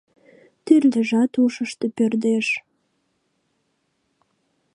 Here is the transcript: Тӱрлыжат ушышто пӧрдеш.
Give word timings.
Тӱрлыжат 0.65 1.33
ушышто 1.43 1.85
пӧрдеш. 1.97 2.47